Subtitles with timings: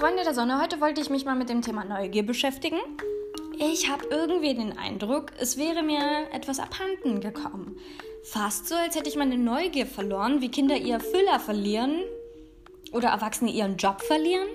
[0.00, 2.78] Freunde der Sonne, heute wollte ich mich mal mit dem Thema Neugier beschäftigen.
[3.58, 7.76] Ich habe irgendwie den Eindruck, es wäre mir etwas abhanden gekommen.
[8.24, 12.00] Fast so, als hätte ich meine Neugier verloren, wie Kinder ihr Füller verlieren
[12.94, 14.48] oder Erwachsene ihren Job verlieren.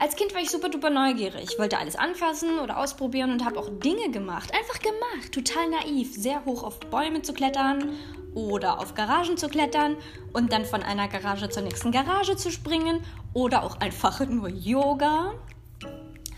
[0.00, 3.68] Als Kind war ich super duper neugierig, wollte alles anfassen oder ausprobieren und habe auch
[3.68, 4.52] Dinge gemacht.
[4.54, 7.96] Einfach gemacht, total naiv, sehr hoch auf Bäume zu klettern
[8.32, 9.96] oder auf Garagen zu klettern
[10.32, 13.02] und dann von einer Garage zur nächsten Garage zu springen
[13.34, 15.34] oder auch einfach nur Yoga.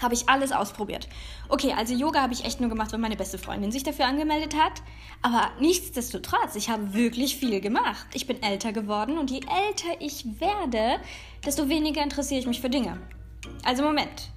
[0.00, 1.06] Habe ich alles ausprobiert.
[1.50, 4.56] Okay, also Yoga habe ich echt nur gemacht, wenn meine beste Freundin sich dafür angemeldet
[4.56, 4.80] hat.
[5.20, 8.06] Aber nichtsdestotrotz, ich habe wirklich viel gemacht.
[8.14, 10.98] Ich bin älter geworden und je älter ich werde,
[11.44, 12.98] desto weniger interessiere ich mich für Dinge.
[13.64, 14.30] Also Moment.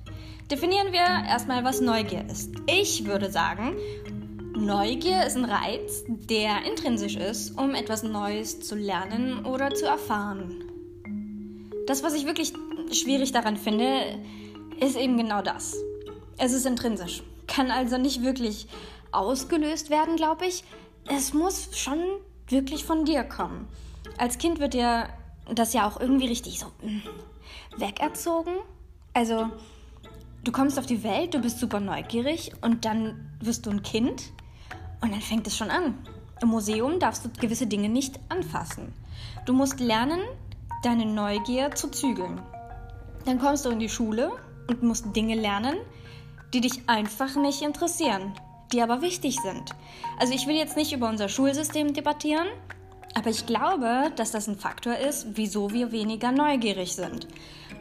[0.51, 2.51] Definieren wir erstmal, was Neugier ist.
[2.67, 3.75] Ich würde sagen,
[4.55, 10.63] Neugier ist ein Reiz, der intrinsisch ist, um etwas Neues zu lernen oder zu erfahren.
[11.87, 12.53] Das, was ich wirklich
[12.91, 14.19] schwierig daran finde,
[14.79, 15.75] ist eben genau das.
[16.37, 18.67] Es ist intrinsisch, kann also nicht wirklich
[19.11, 20.63] ausgelöst werden, glaube ich.
[21.07, 21.99] Es muss schon
[22.47, 23.67] wirklich von dir kommen.
[24.17, 25.09] Als Kind wird dir
[25.53, 27.01] das ja auch irgendwie richtig so hm,
[27.77, 28.53] wegerzogen.
[29.13, 29.49] Also,
[30.43, 34.31] du kommst auf die Welt, du bist super neugierig und dann wirst du ein Kind
[35.01, 35.97] und dann fängt es schon an.
[36.41, 38.93] Im Museum darfst du gewisse Dinge nicht anfassen.
[39.45, 40.19] Du musst lernen,
[40.83, 42.41] deine Neugier zu zügeln.
[43.25, 44.31] Dann kommst du in die Schule
[44.67, 45.75] und musst Dinge lernen,
[46.53, 48.33] die dich einfach nicht interessieren,
[48.71, 49.71] die aber wichtig sind.
[50.19, 52.47] Also ich will jetzt nicht über unser Schulsystem debattieren,
[53.13, 57.27] aber ich glaube, dass das ein Faktor ist, wieso wir weniger neugierig sind.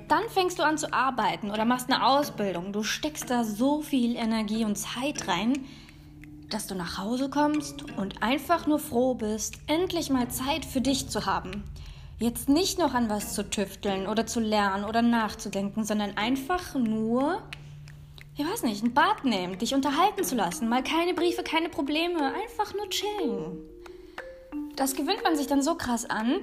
[0.09, 2.73] Dann fängst du an zu arbeiten oder machst eine Ausbildung.
[2.73, 5.65] Du steckst da so viel Energie und Zeit rein,
[6.51, 11.09] dass du nach Hause kommst und einfach nur froh bist, endlich mal Zeit für dich
[11.09, 11.65] zu haben.
[12.19, 17.43] Jetzt nicht noch an was zu tüfteln oder zu lernen oder nachzudenken, sondern einfach nur,
[18.37, 22.35] ich weiß nicht, ein Bad nehmen, dich unterhalten zu lassen, mal keine Briefe, keine Probleme,
[22.35, 23.59] einfach nur chillen.
[24.77, 26.41] Das gewöhnt man sich dann so krass an,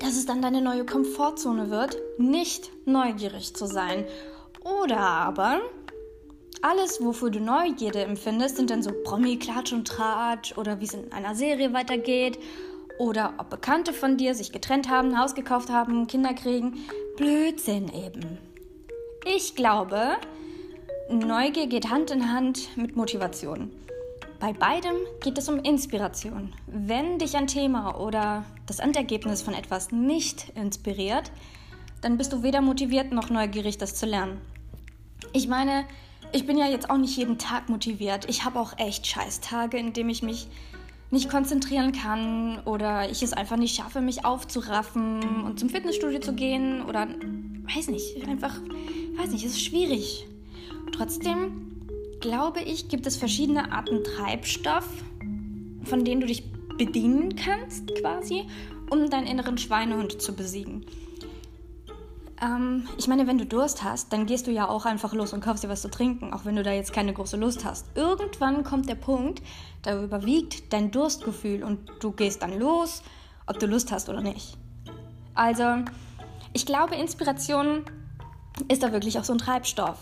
[0.00, 4.04] dass es dann deine neue Komfortzone wird, nicht neugierig zu sein.
[4.64, 5.60] Oder aber
[6.62, 11.12] alles, wofür du Neugierde empfindest, sind dann so Promi-Klatsch und Tratsch oder wie es in
[11.12, 12.38] einer Serie weitergeht
[12.98, 16.84] oder ob Bekannte von dir sich getrennt haben, Haus gekauft haben, Kinder kriegen.
[17.16, 18.38] Blödsinn eben.
[19.24, 20.16] Ich glaube,
[21.10, 23.72] Neugier geht Hand in Hand mit Motivation.
[24.42, 26.52] Bei beidem geht es um Inspiration.
[26.66, 31.30] Wenn dich ein Thema oder das Endergebnis von etwas nicht inspiriert,
[32.00, 34.40] dann bist du weder motiviert noch neugierig, das zu lernen.
[35.32, 35.84] Ich meine,
[36.32, 38.28] ich bin ja jetzt auch nicht jeden Tag motiviert.
[38.28, 40.48] Ich habe auch echt Scheißtage, in denen ich mich
[41.12, 46.32] nicht konzentrieren kann oder ich es einfach nicht schaffe, mich aufzuraffen und zum Fitnessstudio zu
[46.32, 47.06] gehen oder
[47.76, 48.56] weiß nicht, einfach,
[49.18, 50.26] weiß nicht, es ist schwierig.
[50.90, 51.71] Trotzdem
[52.22, 54.88] glaube ich, gibt es verschiedene Arten Treibstoff,
[55.84, 58.46] von denen du dich bedienen kannst quasi,
[58.88, 60.86] um deinen inneren Schweinehund zu besiegen.
[62.40, 65.40] Ähm, ich meine, wenn du Durst hast, dann gehst du ja auch einfach los und
[65.40, 67.86] kaufst dir was zu trinken, auch wenn du da jetzt keine große Lust hast.
[67.94, 69.42] Irgendwann kommt der Punkt,
[69.82, 73.02] da überwiegt dein Durstgefühl und du gehst dann los,
[73.46, 74.56] ob du Lust hast oder nicht.
[75.34, 75.84] Also,
[76.52, 77.84] ich glaube, Inspiration
[78.68, 79.98] ist da wirklich auch so ein Treibstoff.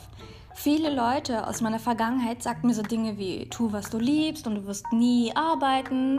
[0.54, 4.56] Viele Leute aus meiner Vergangenheit sagten mir so Dinge wie, tu, was du liebst und
[4.56, 6.18] du wirst nie arbeiten,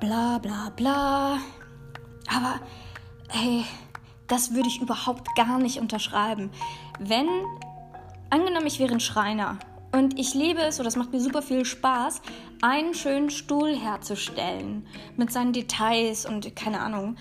[0.00, 1.38] bla bla bla.
[2.28, 2.60] Aber,
[3.28, 3.64] hey,
[4.26, 6.50] das würde ich überhaupt gar nicht unterschreiben.
[6.98, 7.28] Wenn,
[8.30, 9.58] angenommen, ich wäre ein Schreiner
[9.92, 12.22] und ich liebe es, oder es macht mir super viel Spaß,
[12.62, 17.16] einen schönen Stuhl herzustellen mit seinen Details und keine Ahnung,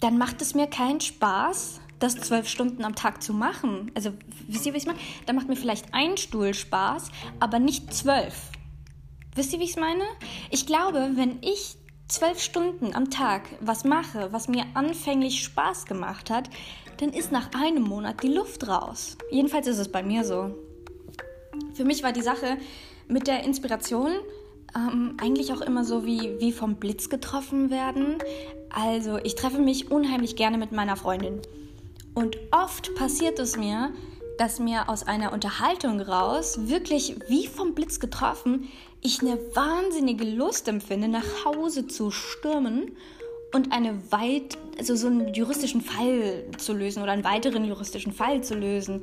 [0.00, 3.90] dann macht es mir keinen Spaß, das zwölf Stunden am Tag zu machen.
[3.94, 4.12] Also,
[4.48, 4.98] wisst ihr, wie ich meine?
[5.26, 8.50] Dann macht mir vielleicht ein Stuhl Spaß, aber nicht zwölf.
[9.34, 10.04] Wisst ihr, wie ich es meine?
[10.50, 11.76] Ich glaube, wenn ich
[12.08, 16.48] zwölf Stunden am Tag was mache, was mir anfänglich Spaß gemacht hat,
[16.98, 19.16] dann ist nach einem Monat die Luft raus.
[19.30, 20.54] Jedenfalls ist es bei mir so.
[21.74, 22.56] Für mich war die Sache
[23.08, 24.12] mit der Inspiration
[24.74, 28.16] ähm, eigentlich auch immer so wie, wie vom Blitz getroffen werden.
[28.70, 31.40] Also ich treffe mich unheimlich gerne mit meiner Freundin.
[32.16, 33.92] Und oft passiert es mir,
[34.38, 38.68] dass mir aus einer Unterhaltung raus, wirklich wie vom Blitz getroffen,
[39.02, 42.96] ich eine wahnsinnige Lust empfinde, nach Hause zu stürmen
[43.54, 48.42] und eine weit, also so einen juristischen Fall zu lösen oder einen weiteren juristischen Fall
[48.42, 49.02] zu lösen.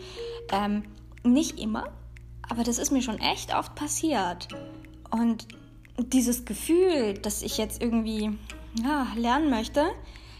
[0.52, 0.82] Ähm,
[1.24, 1.92] nicht immer,
[2.50, 4.48] aber das ist mir schon echt oft passiert.
[5.12, 5.48] Und
[6.00, 8.32] dieses Gefühl, dass ich jetzt irgendwie
[8.84, 9.86] ja, lernen möchte,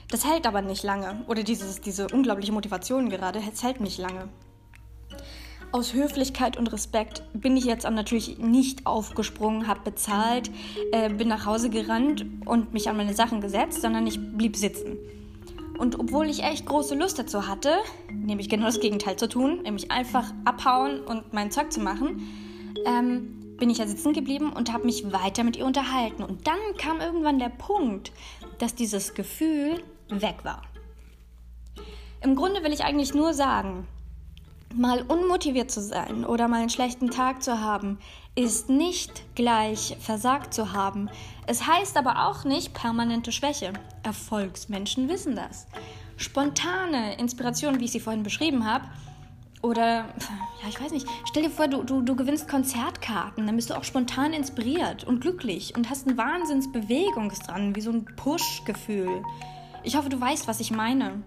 [0.10, 1.24] Das hält aber nicht lange.
[1.28, 4.30] Oder dieses, diese unglaubliche Motivation gerade, es hält nicht lange.
[5.72, 10.52] Aus Höflichkeit und Respekt bin ich jetzt natürlich nicht aufgesprungen, habe bezahlt,
[10.92, 14.98] äh, bin nach Hause gerannt und mich an meine Sachen gesetzt, sondern ich blieb sitzen.
[15.80, 17.72] Und obwohl ich echt große Lust dazu hatte,
[18.12, 22.22] nämlich genau das Gegenteil zu tun, nämlich einfach abhauen und mein Zeug zu machen,
[22.86, 26.24] ähm, bin ich ja sitzen geblieben und habe mich weiter mit ihr unterhalten.
[26.24, 28.12] Und dann kam irgendwann der Punkt,
[28.64, 30.62] dass dieses Gefühl weg war.
[32.22, 33.86] Im Grunde will ich eigentlich nur sagen,
[34.74, 38.00] mal unmotiviert zu sein oder mal einen schlechten Tag zu haben,
[38.36, 41.10] ist nicht gleich versagt zu haben.
[41.46, 43.74] Es heißt aber auch nicht permanente Schwäche.
[44.02, 45.68] Erfolgsmenschen wissen das.
[46.16, 48.86] Spontane Inspiration, wie ich sie vorhin beschrieben habe,
[49.64, 50.10] oder,
[50.62, 53.78] ja, ich weiß nicht, stell dir vor, du, du, du gewinnst Konzertkarten, dann bist du
[53.78, 59.24] auch spontan inspiriert und glücklich und hast einen Wahnsinnsbewegungsdrang, wie so ein Push-Gefühl.
[59.84, 61.24] Ich hoffe, du weißt, was ich meine.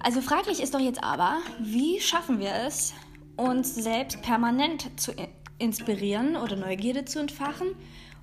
[0.00, 2.94] Also fraglich ist doch jetzt aber, wie schaffen wir es,
[3.36, 5.12] uns selbst permanent zu
[5.58, 7.74] inspirieren oder Neugierde zu entfachen,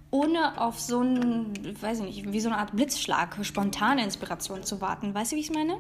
[0.10, 4.80] ohne auf so ein, weiß ich nicht, wie so eine Art Blitzschlag, spontane Inspiration zu
[4.80, 5.14] warten.
[5.14, 5.80] Weißt du, wie ich es meine?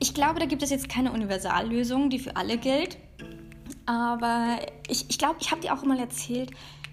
[0.00, 2.96] Ich glaube, da gibt es jetzt keine Universallösung, die für alle gilt.
[3.84, 4.58] Aber
[4.88, 6.50] ich glaube, ich, glaub, ich habe dir auch mal erzählt,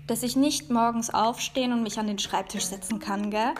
[0.08, 3.54] dass ich nicht morgens aufstehen und mich an den Schreibtisch setzen kann, gell?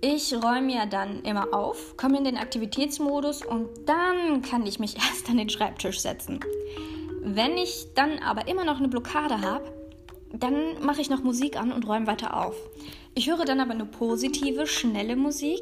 [0.00, 4.96] Ich räume ja dann immer auf, komme in den Aktivitätsmodus und dann kann ich mich
[5.10, 6.40] erst an den Schreibtisch setzen.
[7.22, 9.72] Wenn ich dann aber immer noch eine Blockade habe,
[10.32, 12.56] dann mache ich noch Musik an und räume weiter auf.
[13.14, 15.60] Ich höre dann aber eine positive, schnelle Musik,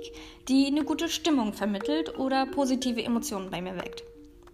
[0.49, 4.05] die eine gute Stimmung vermittelt oder positive Emotionen bei mir weckt.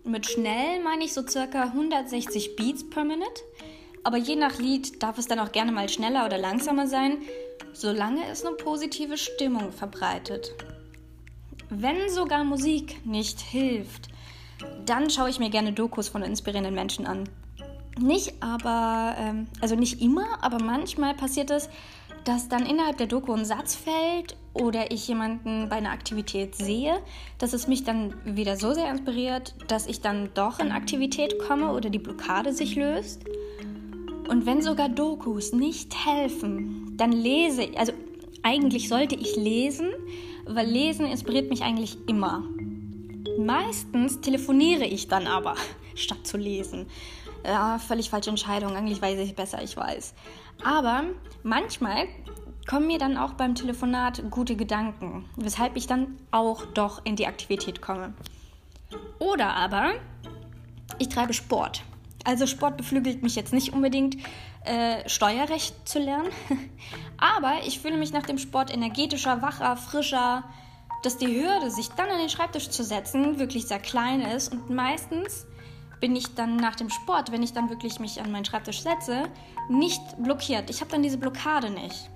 [0.02, 3.43] Mit schnell meine ich so circa 160 Beats per Minute,
[4.02, 7.19] aber je nach Lied darf es dann auch gerne mal schneller oder langsamer sein,
[7.75, 10.54] solange es eine positive Stimmung verbreitet.
[11.69, 14.08] Wenn sogar Musik nicht hilft,
[14.87, 17.28] dann schaue ich mir gerne Dokus von inspirierenden Menschen an.
[17.99, 21.69] Nicht aber, ähm, also nicht immer, aber manchmal passiert es,
[22.26, 26.99] dass dann innerhalb der Doku ein Satz fällt oder ich jemanden bei einer Aktivität sehe,
[27.38, 31.73] dass es mich dann wieder so sehr inspiriert, dass ich dann doch in Aktivität komme
[31.73, 33.23] oder die Blockade sich löst.
[34.28, 37.93] Und wenn sogar Dokus nicht helfen, dann lese ich, also
[38.43, 39.90] eigentlich sollte ich lesen,
[40.46, 42.43] weil Lesen inspiriert mich eigentlich immer.
[43.38, 45.55] Meistens telefoniere ich dann aber,
[45.94, 46.87] statt zu lesen.
[47.44, 50.14] Ja, völlig falsche Entscheidung, eigentlich weiß ich besser, ich weiß.
[50.64, 51.05] Aber
[51.43, 52.08] manchmal
[52.67, 57.26] kommen mir dann auch beim Telefonat gute Gedanken, weshalb ich dann auch doch in die
[57.26, 58.12] Aktivität komme.
[59.19, 59.93] Oder aber
[60.99, 61.82] ich treibe Sport.
[62.25, 64.17] Also Sport beflügelt mich jetzt nicht unbedingt,
[64.64, 66.31] äh, Steuerrecht zu lernen.
[67.19, 70.43] Aber ich fühle mich nach dem Sport energetischer, wacher, frischer,
[71.05, 74.52] dass die Hürde, sich dann an den Schreibtisch zu setzen, wirklich sehr klein ist.
[74.52, 75.47] Und meistens
[76.00, 79.25] bin ich dann nach dem Sport, wenn ich dann wirklich mich an meinen Schreibtisch setze,
[79.69, 80.70] nicht blockiert.
[80.70, 82.10] Ich habe dann diese Blockade nicht.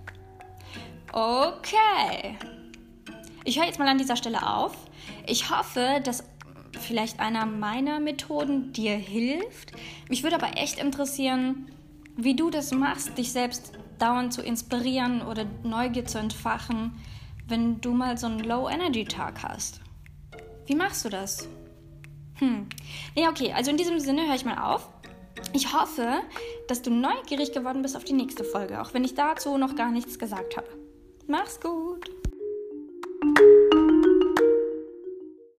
[1.12, 2.38] Okay.
[3.44, 4.77] Ich höre jetzt mal an dieser Stelle auf.
[5.27, 6.25] Ich hoffe, dass
[6.79, 9.73] vielleicht einer meiner Methoden dir hilft.
[10.09, 11.71] Mich würde aber echt interessieren,
[12.17, 16.93] wie du das machst, dich selbst dauernd zu inspirieren oder Neugier zu entfachen,
[17.49, 19.81] wenn du mal so einen Low-Energy-Tag hast.
[20.66, 21.49] Wie machst du das?
[22.40, 22.66] Hm.
[23.14, 24.88] Ja, okay, also in diesem Sinne höre ich mal auf.
[25.52, 26.20] Ich hoffe,
[26.68, 29.90] dass du neugierig geworden bist auf die nächste Folge, auch wenn ich dazu noch gar
[29.90, 30.68] nichts gesagt habe.
[31.26, 32.11] Mach's gut!